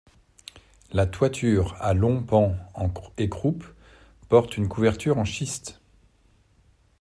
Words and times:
La 0.91 1.05
toiture 1.05 1.75
à 1.79 1.93
longs 1.93 2.23
pans 2.23 2.55
et 3.19 3.29
croupes 3.29 3.67
porte 4.29 4.57
une 4.57 4.67
couverture 4.67 5.19
en 5.19 5.25
schiste. 5.25 5.79